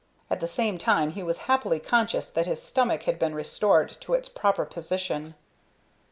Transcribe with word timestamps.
At 0.31 0.39
the 0.39 0.47
same 0.47 0.79
time 0.79 1.11
he 1.11 1.21
was 1.21 1.41
happily 1.45 1.77
conscious 1.77 2.27
that 2.27 2.47
his 2.47 2.59
stomach 2.59 3.03
had 3.03 3.19
been 3.19 3.35
restored 3.35 3.89
to 4.01 4.15
its 4.15 4.29
proper 4.29 4.65
position. 4.65 5.35